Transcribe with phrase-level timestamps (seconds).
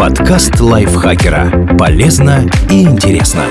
[0.00, 1.76] Подкаст лайфхакера.
[1.76, 3.44] Полезно и интересно.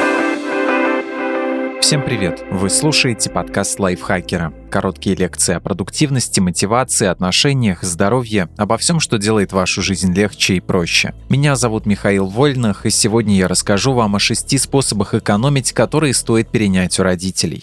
[1.80, 2.44] Всем привет!
[2.50, 4.52] Вы слушаете подкаст лайфхакера.
[4.72, 10.60] Короткие лекции о продуктивности, мотивации, отношениях, здоровье, обо всем, что делает вашу жизнь легче и
[10.60, 11.14] проще.
[11.30, 16.50] Меня зовут Михаил Вольнах, и сегодня я расскажу вам о шести способах экономить, которые стоит
[16.50, 17.62] перенять у родителей.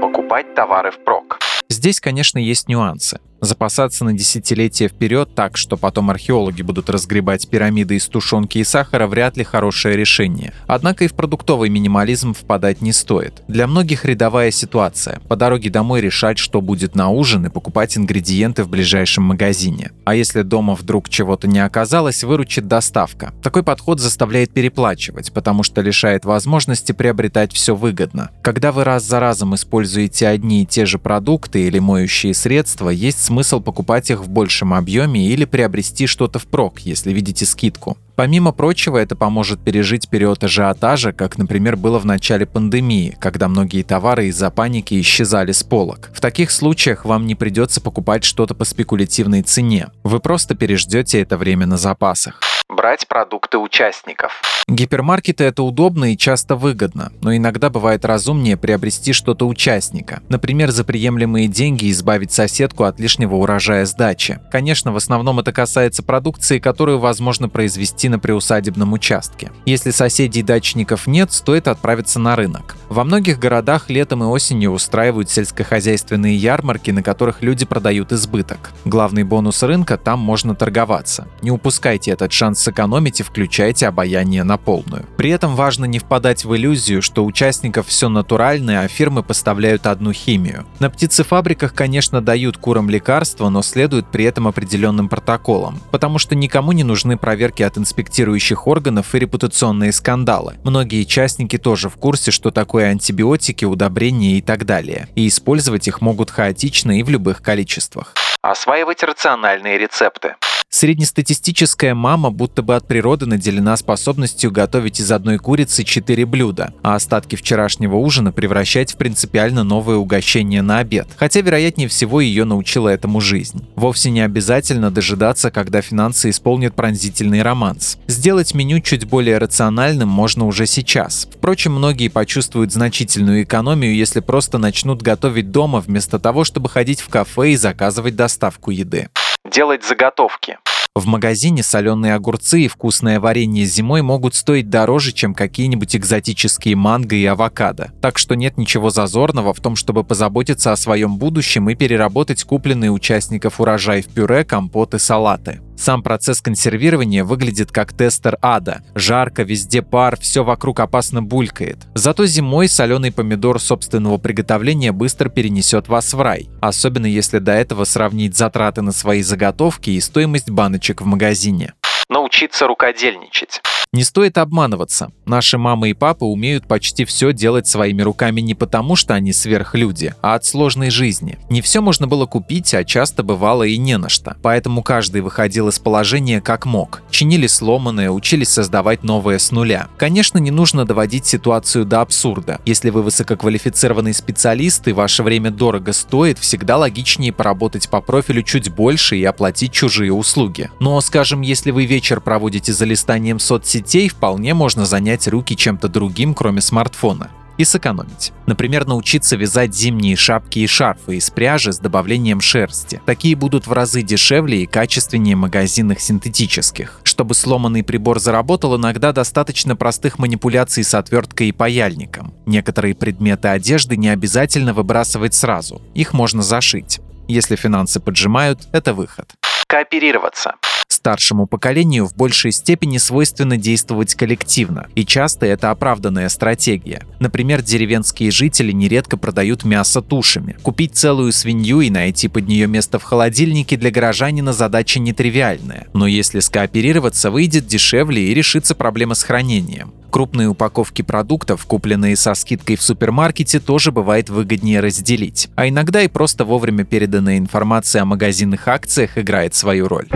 [0.00, 1.33] Покупать товары впрок.
[1.74, 3.18] Здесь, конечно, есть нюансы.
[3.44, 9.06] Запасаться на десятилетия вперед так, что потом археологи будут разгребать пирамиды из тушенки и сахара,
[9.06, 10.54] вряд ли хорошее решение.
[10.66, 13.42] Однако и в продуктовый минимализм впадать не стоит.
[13.46, 15.20] Для многих рядовая ситуация.
[15.28, 19.92] По дороге домой решать, что будет на ужин и покупать ингредиенты в ближайшем магазине.
[20.06, 23.34] А если дома вдруг чего-то не оказалось, выручит доставка.
[23.42, 28.30] Такой подход заставляет переплачивать, потому что лишает возможности приобретать все выгодно.
[28.40, 33.22] Когда вы раз за разом используете одни и те же продукты или моющие средства, есть
[33.22, 37.96] смысл покупать их в большем объеме или приобрести что-то впрок, если видите скидку.
[38.16, 43.82] Помимо прочего, это поможет пережить период ажиотажа, как, например, было в начале пандемии, когда многие
[43.82, 46.10] товары из-за паники исчезали с полок.
[46.14, 49.88] В таких случаях вам не придется покупать что-то по спекулятивной цене.
[50.04, 52.40] Вы просто переждете это время на запасах.
[52.84, 54.42] Брать продукты участников.
[54.68, 60.20] Гипермаркеты это удобно и часто выгодно, но иногда бывает разумнее приобрести что-то участника.
[60.28, 64.38] Например, за приемлемые деньги избавить соседку от лишнего урожая сдачи.
[64.50, 69.50] Конечно, в основном это касается продукции, которую возможно произвести на приусадебном участке.
[69.64, 72.76] Если соседей дачников нет, стоит отправиться на рынок.
[72.90, 78.72] Во многих городах летом и осенью устраивают сельскохозяйственные ярмарки, на которых люди продают избыток.
[78.84, 81.28] Главный бонус рынка– там можно торговаться.
[81.40, 82.73] Не упускайте этот шанс сэкономить
[83.20, 85.06] и включайте обаяние на полную.
[85.16, 89.86] При этом важно не впадать в иллюзию, что у участников все натуральное, а фирмы поставляют
[89.86, 90.66] одну химию.
[90.78, 96.70] На птицефабриках, конечно, дают курам лекарства, но следуют при этом определенным протоколам, потому что никому
[96.70, 100.54] не нужны проверки от инспектирующих органов и репутационные скандалы.
[100.62, 106.00] Многие участники тоже в курсе, что такое антибиотики, удобрения и так далее, и использовать их
[106.00, 108.14] могут хаотично и в любых количествах.
[108.42, 110.36] Осваивать рациональные рецепты.
[110.74, 116.96] Среднестатистическая мама будто бы от природы наделена способностью готовить из одной курицы 4 блюда, а
[116.96, 121.06] остатки вчерашнего ужина превращать в принципиально новое угощение на обед.
[121.16, 123.64] Хотя, вероятнее всего, ее научила этому жизнь.
[123.76, 127.98] Вовсе не обязательно дожидаться, когда финансы исполнят пронзительный романс.
[128.08, 131.28] Сделать меню чуть более рациональным можно уже сейчас.
[131.36, 137.08] Впрочем, многие почувствуют значительную экономию, если просто начнут готовить дома вместо того, чтобы ходить в
[137.10, 139.08] кафе и заказывать доставку еды.
[139.54, 140.58] Делать заготовки.
[140.96, 147.14] В магазине соленые огурцы и вкусное варенье зимой могут стоить дороже, чем какие-нибудь экзотические манго
[147.14, 147.92] и авокадо.
[148.02, 152.90] Так что нет ничего зазорного в том, чтобы позаботиться о своем будущем и переработать купленные
[152.90, 155.60] участников урожай в пюре, компоты, салаты.
[155.76, 158.82] Сам процесс консервирования выглядит как тестер ада.
[158.94, 161.78] Жарко, везде пар, все вокруг опасно булькает.
[161.94, 166.48] Зато зимой соленый помидор собственного приготовления быстро перенесет вас в рай.
[166.60, 171.74] Особенно если до этого сравнить затраты на свои заготовки и стоимость баночек в магазине.
[172.08, 173.60] Научиться рукодельничать.
[173.94, 175.12] Не стоит обманываться.
[175.24, 180.16] Наши мамы и папы умеют почти все делать своими руками не потому, что они сверхлюди,
[180.20, 181.38] а от сложной жизни.
[181.48, 184.36] Не все можно было купить, а часто бывало и не на что.
[184.42, 187.02] Поэтому каждый выходил из положения как мог.
[187.08, 189.86] Чинили сломанное, учились создавать новое с нуля.
[189.96, 192.60] Конечно, не нужно доводить ситуацию до абсурда.
[192.64, 198.70] Если вы высококвалифицированный специалист и ваше время дорого стоит, всегда логичнее поработать по профилю чуть
[198.70, 200.68] больше и оплатить чужие услуги.
[200.80, 205.88] Но, скажем, если вы вечер проводите за листанием соцсетей, детей вполне можно занять руки чем-то
[205.88, 208.32] другим, кроме смартфона и сэкономить.
[208.46, 213.00] Например, научиться вязать зимние шапки и шарфы из пряжи с добавлением шерсти.
[213.06, 217.00] Такие будут в разы дешевле и качественнее магазинных синтетических.
[217.04, 222.34] Чтобы сломанный прибор заработал, иногда достаточно простых манипуляций с отверткой и паяльником.
[222.44, 225.80] Некоторые предметы одежды не обязательно выбрасывать сразу.
[225.94, 226.98] Их можно зашить.
[227.28, 229.32] Если финансы поджимают, это выход.
[229.68, 230.56] Кооперироваться.
[231.04, 237.02] Старшему поколению в большей степени свойственно действовать коллективно, и часто это оправданная стратегия.
[237.20, 240.56] Например, деревенские жители нередко продают мясо тушами.
[240.62, 245.88] Купить целую свинью и найти под нее место в холодильнике для горожанина задача нетривиальная.
[245.92, 249.92] Но если скооперироваться, выйдет дешевле и решится проблема с хранением.
[250.10, 255.48] Крупные упаковки продуктов, купленные со скидкой в супермаркете, тоже бывает выгоднее разделить.
[255.56, 260.06] А иногда и просто вовремя переданная информация о магазинных акциях играет свою роль.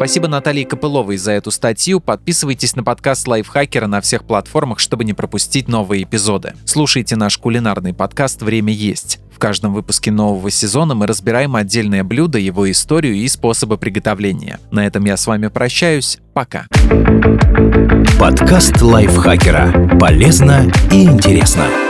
[0.00, 2.00] Спасибо Наталье Копыловой за эту статью.
[2.00, 6.54] Подписывайтесь на подкаст Лайфхакера на всех платформах, чтобы не пропустить новые эпизоды.
[6.64, 9.20] Слушайте наш кулинарный подкаст «Время есть».
[9.30, 14.58] В каждом выпуске нового сезона мы разбираем отдельное блюдо, его историю и способы приготовления.
[14.70, 16.18] На этом я с вами прощаюсь.
[16.32, 16.66] Пока.
[18.18, 19.98] Подкаст Лайфхакера.
[19.98, 21.89] Полезно и интересно.